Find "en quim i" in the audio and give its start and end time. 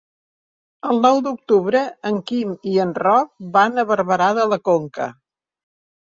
2.09-2.73